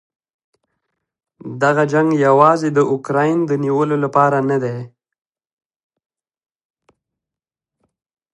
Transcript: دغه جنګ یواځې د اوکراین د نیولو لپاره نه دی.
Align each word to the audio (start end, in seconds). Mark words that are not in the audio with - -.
دغه 1.63 1.83
جنګ 1.91 2.09
یواځې 2.25 2.69
د 2.73 2.79
اوکراین 2.93 3.37
د 3.45 3.51
نیولو 3.63 3.95
لپاره 4.03 4.37
نه 4.49 4.57
دی. 4.63 4.77